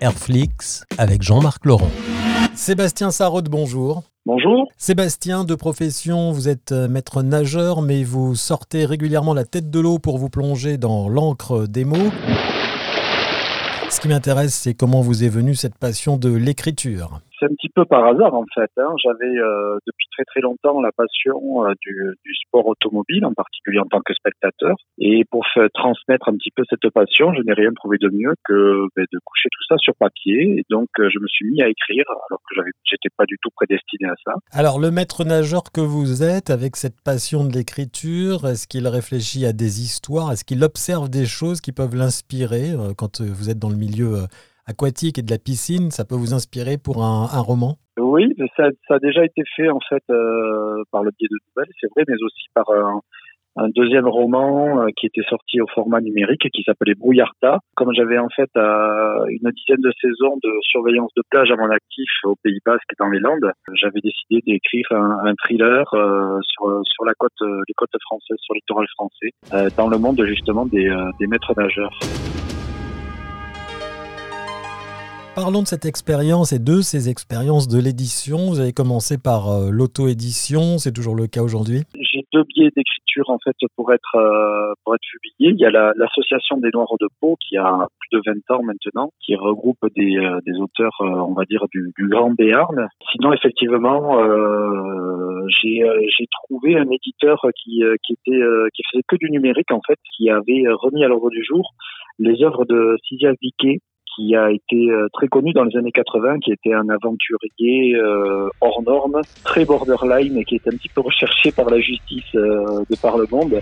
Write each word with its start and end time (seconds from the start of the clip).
Airflix 0.00 0.84
avec 0.98 1.22
Jean-Marc 1.22 1.66
Laurent. 1.66 1.90
Sébastien 2.54 3.10
Sarraud, 3.10 3.42
bonjour. 3.42 4.02
Bonjour. 4.26 4.68
Sébastien, 4.76 5.44
de 5.44 5.54
profession, 5.54 6.32
vous 6.32 6.48
êtes 6.48 6.72
euh, 6.72 6.88
maître 6.88 7.22
nageur, 7.22 7.82
mais 7.82 8.02
vous 8.04 8.34
sortez 8.34 8.84
régulièrement 8.84 9.34
la 9.34 9.44
tête 9.44 9.70
de 9.70 9.80
l'eau 9.80 9.98
pour 9.98 10.18
vous 10.18 10.28
plonger 10.28 10.78
dans 10.78 11.08
l'encre 11.08 11.66
des 11.66 11.84
mots. 11.84 12.10
Ce 13.90 14.00
qui 14.00 14.08
m'intéresse, 14.08 14.54
c'est 14.54 14.74
comment 14.74 15.00
vous 15.00 15.24
est 15.24 15.28
venue 15.28 15.54
cette 15.54 15.76
passion 15.76 16.16
de 16.16 16.30
l'écriture 16.30 17.20
c'est 17.40 17.46
un 17.46 17.54
petit 17.54 17.70
peu 17.70 17.84
par 17.84 18.04
hasard 18.04 18.34
en 18.34 18.44
fait. 18.54 18.70
Hein. 18.76 18.94
J'avais 19.02 19.36
euh, 19.38 19.78
depuis 19.86 20.06
très 20.12 20.24
très 20.24 20.40
longtemps 20.40 20.80
la 20.80 20.92
passion 20.92 21.64
euh, 21.64 21.72
du, 21.80 22.14
sport 22.46 22.66
automobile, 22.66 23.24
en 23.24 23.32
particulier 23.32 23.78
en 23.78 23.86
tant 23.86 24.00
que 24.00 24.12
spectateur. 24.12 24.76
Et 24.98 25.24
pour 25.30 25.46
transmettre 25.74 26.28
un 26.28 26.32
petit 26.32 26.50
peu 26.54 26.62
cette 26.68 26.88
passion, 26.92 27.32
je 27.34 27.42
n'ai 27.42 27.52
rien 27.52 27.70
trouvé 27.74 27.96
de 27.98 28.08
mieux 28.08 28.34
que 28.44 28.86
ben, 28.96 29.06
de 29.10 29.18
coucher 29.24 29.48
tout 29.50 29.64
ça 29.68 29.76
sur 29.78 29.94
papier. 29.98 30.58
Et 30.58 30.64
donc 30.68 30.88
euh, 30.98 31.08
je 31.12 31.18
me 31.18 31.26
suis 31.28 31.50
mis 31.50 31.62
à 31.62 31.68
écrire 31.68 32.04
alors 32.28 32.40
que 32.48 32.60
j'étais 32.84 33.08
pas 33.16 33.24
du 33.26 33.36
tout 33.42 33.50
prédestiné 33.54 34.08
à 34.08 34.14
ça. 34.24 34.32
Alors 34.52 34.78
le 34.78 34.90
maître 34.90 35.24
nageur 35.24 35.62
que 35.72 35.80
vous 35.80 36.22
êtes, 36.22 36.50
avec 36.50 36.76
cette 36.76 37.00
passion 37.02 37.44
de 37.44 37.52
l'écriture, 37.52 38.46
est-ce 38.46 38.68
qu'il 38.68 38.86
réfléchit 38.86 39.46
à 39.46 39.52
des 39.52 39.80
histoires? 39.80 40.32
Est-ce 40.32 40.44
qu'il 40.44 40.62
observe 40.62 41.08
des 41.08 41.26
choses 41.26 41.60
qui 41.60 41.72
peuvent 41.72 41.96
l'inspirer 41.96 42.72
quand 42.96 43.20
vous 43.20 43.50
êtes 43.50 43.58
dans 43.58 43.70
le 43.70 43.76
milieu 43.76 44.26
aquatique 44.70 45.18
et 45.18 45.22
de 45.22 45.30
la 45.30 45.38
piscine, 45.38 45.90
ça 45.90 46.04
peut 46.04 46.14
vous 46.14 46.32
inspirer 46.32 46.78
pour 46.78 47.02
un, 47.02 47.26
roman? 47.42 47.76
Oui, 47.98 48.34
ça, 48.56 48.68
a 48.88 48.98
déjà 48.98 49.24
été 49.24 49.42
fait 49.56 49.68
en 49.68 49.80
fait 49.88 50.02
euh, 50.10 50.82
par 50.90 51.02
le 51.02 51.10
biais 51.18 51.28
de 51.30 51.36
nouvelles, 51.48 51.72
c'est 51.80 51.88
vrai, 51.94 52.04
mais 52.08 52.14
aussi 52.22 52.46
par 52.54 52.70
un, 52.70 53.00
deuxième 53.74 54.08
roman 54.08 54.80
euh, 54.80 54.86
qui 54.96 55.06
était 55.06 55.26
sorti 55.28 55.60
au 55.60 55.66
format 55.74 56.00
numérique 56.00 56.48
qui 56.54 56.62
s'appelait 56.62 56.94
Brouillarda. 56.94 57.58
Comme 57.76 57.92
j'avais 57.92 58.16
en 58.16 58.28
fait 58.30 58.48
euh, 58.56 59.26
une 59.28 59.50
dizaine 59.50 59.82
de 59.82 59.92
saisons 60.00 60.38
de 60.42 60.50
surveillance 60.62 61.10
de 61.14 61.22
plage 61.30 61.50
à 61.50 61.56
mon 61.56 61.68
actif 61.68 62.08
au 62.24 62.36
Pays 62.42 62.60
Basque 62.64 62.90
et 62.92 62.96
dans 62.98 63.10
les 63.10 63.18
Landes, 63.18 63.52
j'avais 63.74 64.00
décidé 64.00 64.40
d'écrire 64.46 64.86
un, 64.92 65.18
un, 65.26 65.34
thriller 65.34 65.84
sur, 66.42 66.80
sur 66.84 67.04
la 67.04 67.12
côte, 67.18 67.32
les 67.40 67.74
côtes 67.74 67.90
françaises, 68.02 68.38
sur 68.40 68.54
le 68.54 68.60
littoral 68.60 68.86
français, 68.94 69.70
dans 69.76 69.88
le 69.88 69.98
monde 69.98 70.24
justement 70.24 70.64
des, 70.64 70.88
des 71.18 71.26
maîtres 71.26 71.52
nageurs. 71.56 71.98
Parlons 75.40 75.62
de 75.62 75.66
cette 75.66 75.86
expérience 75.86 76.52
et 76.52 76.58
de 76.58 76.82
ces 76.82 77.08
expériences 77.08 77.66
de 77.66 77.80
l'édition. 77.80 78.52
Vous 78.52 78.60
avez 78.60 78.74
commencé 78.74 79.16
par 79.16 79.48
euh, 79.48 79.70
l'auto-édition, 79.72 80.76
c'est 80.76 80.92
toujours 80.92 81.14
le 81.14 81.28
cas 81.28 81.40
aujourd'hui? 81.40 81.80
J'ai 81.98 82.26
deux 82.30 82.44
biais 82.44 82.68
d'écriture 82.76 83.30
en 83.30 83.38
fait 83.42 83.56
pour 83.74 83.90
être 83.94 84.16
euh, 84.16 84.74
pour 84.84 84.94
être 84.94 85.00
publié. 85.00 85.54
Il 85.56 85.58
y 85.58 85.64
a 85.64 85.70
l'association 85.70 86.58
des 86.58 86.68
Noirs 86.74 86.92
de 87.00 87.08
Pau 87.22 87.38
qui 87.40 87.56
a 87.56 87.86
plus 88.00 88.18
de 88.18 88.22
20 88.50 88.54
ans 88.54 88.62
maintenant, 88.62 89.12
qui 89.24 89.34
regroupe 89.34 89.80
des, 89.96 90.18
euh, 90.18 90.40
des 90.44 90.60
auteurs, 90.60 90.92
on 91.00 91.32
va 91.32 91.46
dire 91.46 91.64
du, 91.72 91.90
Grand 92.10 92.32
Béarn. 92.32 92.88
Sinon, 93.10 93.32
effectivement, 93.32 94.20
j'ai 95.48 96.26
trouvé 96.44 96.76
un 96.76 96.90
éditeur 96.90 97.46
qui 97.56 97.82
qui 98.04 98.12
était 98.12 98.42
qui 98.74 98.82
faisait 98.92 99.04
que 99.08 99.16
du 99.16 99.30
numérique 99.30 99.72
en 99.72 99.80
fait, 99.86 99.98
qui 100.14 100.28
avait 100.28 100.64
remis 100.68 101.02
à 101.02 101.08
l'ordre 101.08 101.30
du 101.30 101.42
jour 101.42 101.72
les 102.18 102.42
œuvres 102.42 102.66
de 102.66 102.98
Cynthia 103.08 103.32
Viquet 103.40 103.80
qui 104.14 104.34
a 104.34 104.50
été 104.50 104.90
euh, 104.90 105.08
très 105.12 105.28
connu 105.28 105.52
dans 105.52 105.64
les 105.64 105.76
années 105.76 105.92
80, 105.92 106.40
qui 106.40 106.52
était 106.52 106.72
un 106.72 106.88
aventurier 106.88 107.94
euh, 107.96 108.48
hors 108.60 108.82
norme, 108.82 109.20
très 109.44 109.64
borderline 109.64 110.36
et 110.38 110.44
qui 110.44 110.56
est 110.56 110.68
un 110.68 110.72
petit 110.72 110.88
peu 110.88 111.00
recherché 111.00 111.52
par 111.52 111.70
la 111.70 111.80
justice 111.80 112.34
euh, 112.34 112.84
de 112.88 112.96
par 113.00 113.18
le 113.18 113.26
monde. 113.30 113.60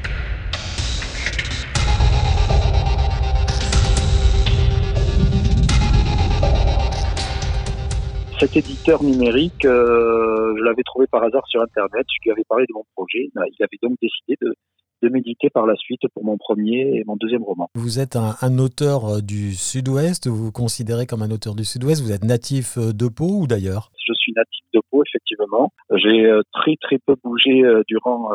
Cet 8.39 8.57
éditeur 8.57 9.03
numérique, 9.03 9.65
je 9.65 10.62
l'avais 10.62 10.85
trouvé 10.85 11.07
par 11.11 11.25
hasard 11.25 11.45
sur 11.49 11.61
Internet. 11.61 12.07
Je 12.09 12.23
lui 12.25 12.31
avais 12.31 12.45
parlé 12.49 12.67
de 12.69 12.73
mon 12.73 12.85
projet. 12.95 13.28
Il 13.34 13.62
avait 13.65 13.78
donc 13.83 13.97
décidé 14.01 14.37
de, 14.41 14.55
de 15.03 15.09
méditer 15.09 15.50
par 15.50 15.66
la 15.66 15.75
suite 15.76 16.00
pour 16.14 16.25
mon 16.25 16.36
premier 16.36 16.98
et 16.98 17.04
mon 17.06 17.16
deuxième 17.16 17.42
roman. 17.42 17.70
Vous 17.75 17.98
êtes 17.98 18.16
un, 18.16 18.59
auteur 18.59 19.04
euh, 19.06 19.20
du 19.20 19.54
Sud-Ouest, 19.54 20.26
vous 20.26 20.47
vous 20.47 20.53
considérez 20.53 21.06
comme 21.06 21.22
un 21.22 21.31
auteur 21.31 21.54
du 21.54 21.64
Sud-Ouest, 21.64 22.03
vous 22.03 22.12
êtes 22.12 22.25
natif 22.25 22.78
euh, 22.78 22.92
de 22.92 23.09
Pau 23.09 23.42
ou 23.42 23.47
d'ailleurs? 23.47 23.91
Je 24.06 24.12
suis 24.14 24.32
natif 24.34 24.64
de 24.75 24.81
Pau, 24.91 25.03
effectivement. 25.06 25.70
J'ai 25.97 26.25
euh, 26.25 26.41
très 26.53 26.76
très 26.81 26.98
peu 26.98 27.14
bougé 27.22 27.62
durant 27.86 28.31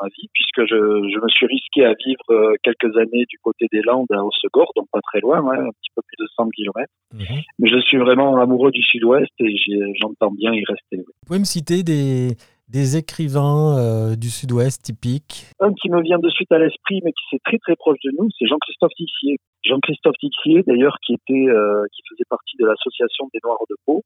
ma 0.00 0.08
vie 0.08 0.28
puisque 0.32 0.66
je, 0.68 0.76
je, 0.76 1.18
me 1.20 1.28
suis 1.28 1.46
risqué 1.46 1.84
à 1.84 1.94
vivre 1.94 2.56
quelques 2.62 2.96
années 2.96 3.24
du 3.28 3.38
côté 3.42 3.66
des 3.70 3.82
Landes 3.82 4.06
à 4.10 4.24
Haussegor, 4.24 4.72
donc 4.76 4.86
pas 4.90 5.00
très 5.02 5.20
loin, 5.20 5.38
un 5.38 5.70
petit 5.70 5.90
peu 5.94 6.02
plus 6.06 6.16
de 6.18 6.26
100 6.36 6.48
km. 6.48 6.90
Mhm. 7.12 7.40
Mais 7.58 7.68
je 7.68 7.78
suis 7.80 7.98
vraiment 7.98 8.40
amoureux 8.40 8.70
du 8.70 8.82
Sud-Ouest 8.82 9.32
et 9.38 9.54
j'entends 10.00 10.32
bien 10.32 10.52
y 10.52 10.64
rester. 10.64 10.96
Vous 10.96 11.26
pouvez 11.26 11.38
me 11.38 11.44
citer 11.44 11.82
des, 11.82 12.36
des 12.72 12.96
écrivains 12.96 13.76
euh, 13.76 14.16
du 14.16 14.30
sud-ouest 14.30 14.82
typiques 14.82 15.46
Un 15.60 15.74
qui 15.74 15.90
me 15.90 16.00
vient 16.00 16.18
de 16.18 16.30
suite 16.30 16.50
à 16.50 16.58
l'esprit, 16.58 17.00
mais 17.04 17.12
qui 17.12 17.36
est 17.36 17.44
très 17.44 17.58
très 17.58 17.76
proche 17.76 17.98
de 18.02 18.10
nous, 18.18 18.28
c'est 18.38 18.46
Jean-Christophe 18.46 18.92
Tixier. 18.96 19.36
Jean-Christophe 19.64 20.16
Tixier, 20.18 20.62
d'ailleurs, 20.66 20.96
qui 21.04 21.12
était, 21.12 21.48
euh, 21.48 21.84
qui 21.92 22.02
faisait 22.08 22.24
partie 22.28 22.56
de 22.58 22.66
l'association 22.66 23.28
des 23.34 23.40
Noirs 23.44 23.62
de 23.68 23.76
Pau 23.84 24.02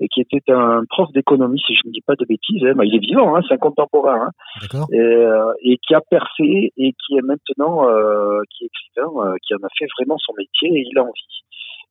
et 0.00 0.08
qui 0.08 0.20
était 0.20 0.42
un 0.50 0.82
prof 0.88 1.12
d'économie, 1.12 1.62
si 1.64 1.74
je 1.74 1.86
ne 1.86 1.92
dis 1.92 2.00
pas 2.04 2.16
de 2.16 2.24
bêtises. 2.24 2.64
Hein. 2.64 2.74
il 2.82 2.96
est 2.96 3.06
vivant, 3.06 3.36
hein, 3.36 3.40
c'est 3.46 3.54
un 3.54 3.58
contemporain, 3.58 4.30
hein. 4.72 4.84
et, 4.90 4.98
euh, 4.98 5.52
et, 5.62 5.78
qui 5.78 5.94
a 5.94 6.00
percé 6.00 6.72
et 6.76 6.92
qui 7.06 7.16
est 7.16 7.22
maintenant, 7.22 7.86
qui 8.50 8.64
est 8.64 8.66
écrivain, 8.66 9.36
qui 9.46 9.54
en 9.54 9.62
a 9.62 9.70
fait 9.78 9.86
vraiment 9.96 10.18
son 10.18 10.32
métier 10.36 10.70
et 10.76 10.84
il 10.90 10.98
a 10.98 11.02
envie. 11.02 11.42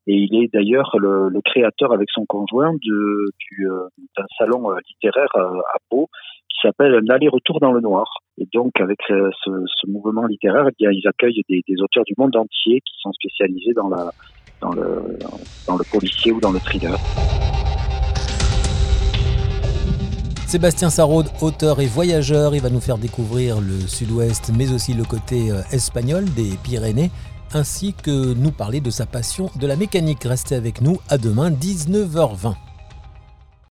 Et 0.08 0.16
il 0.16 0.44
est 0.44 0.52
d'ailleurs 0.52 0.96
le, 0.98 1.30
créateur 1.46 1.94
avec 1.94 2.10
son 2.12 2.26
conjoint 2.26 2.74
de, 2.74 3.26
euh, 3.64 3.88
d'un 4.18 4.26
salon 4.38 4.72
euh, 4.72 4.78
littéraire 4.90 5.30
euh, 5.36 5.60
à, 5.74 5.78
Pau 5.90 6.10
qui 6.50 6.58
s'appelle 6.62 6.96
Un 6.96 7.14
aller-retour 7.14 7.60
dans 7.60 7.72
le 7.72 7.82
noir. 7.82 8.08
Et 8.40 8.48
donc 8.52 8.72
avec 8.80 9.00
ce, 9.08 9.88
mouvement 9.88 10.26
littéraire, 10.26 10.66
eh 10.68 10.76
bien, 10.78 10.90
ils 10.92 11.08
accueillent 11.08 11.44
des, 11.48 11.62
des, 11.68 11.82
auteurs 11.82 12.04
du 12.06 12.14
monde 12.18 12.36
entier 12.36 12.82
qui 12.82 12.94
sont 13.00 13.12
spécialisés 13.14 13.74
dans, 13.74 13.90
la, 13.90 14.12
dans, 14.62 14.72
le, 14.72 15.18
dans 15.68 15.78
le 15.78 15.84
policier 15.92 16.32
ou 16.32 16.40
dans 16.40 16.52
le 16.52 16.60
thriller. 16.60 16.98
Sébastien 20.48 20.90
Sarraud, 20.90 21.24
auteur 21.42 21.80
et 21.80 21.86
voyageur, 21.86 22.56
il 22.56 22.62
va 22.62 22.70
nous 22.70 22.82
faire 22.82 22.98
découvrir 22.98 23.62
le 23.62 23.80
sud-ouest, 23.88 24.52
mais 24.58 24.74
aussi 24.74 24.94
le 24.94 25.04
côté 25.04 25.50
espagnol 25.72 26.26
des 26.36 26.58
Pyrénées 26.62 27.10
ainsi 27.54 27.94
que 27.94 28.34
nous 28.34 28.52
parler 28.52 28.82
de 28.82 28.90
sa 28.90 29.06
passion 29.06 29.50
de 29.56 29.68
la 29.68 29.76
mécanique. 29.76 30.24
Restez 30.24 30.56
avec 30.56 30.82
nous, 30.82 31.00
à 31.10 31.18
demain 31.18 31.52
19h20. 31.52 32.56